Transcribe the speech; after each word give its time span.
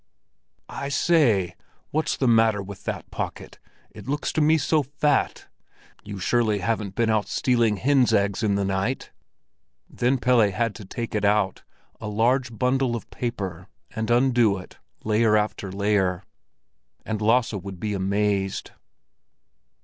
"I 0.67 0.89
say, 0.89 1.53
what's 1.91 2.17
the 2.17 2.27
matter 2.27 2.63
with 2.63 2.85
that 2.85 3.11
pocket? 3.11 3.59
It 3.91 4.07
looks 4.07 4.33
to 4.33 4.41
me 4.41 4.57
so 4.57 4.81
fat! 4.81 5.45
You 6.03 6.17
surely 6.17 6.57
haven't 6.57 6.95
been 6.95 7.11
out 7.11 7.27
stealing 7.27 7.77
hens' 7.77 8.11
eggs 8.11 8.41
in 8.41 8.55
the 8.55 8.65
night?" 8.65 9.11
Then 9.87 10.17
Pelle 10.17 10.49
had 10.49 10.73
to 10.73 10.85
take 10.85 11.13
it 11.13 11.23
out—a 11.23 12.07
large 12.07 12.57
bundle 12.57 12.95
of 12.95 13.11
paper—and 13.11 14.09
undo 14.09 14.57
it, 14.57 14.79
layer 15.03 15.37
after 15.37 15.71
layer. 15.71 16.23
And 17.05 17.21
Lasse 17.21 17.53
would 17.53 17.79
be 17.79 17.93
amazed. 17.93 18.71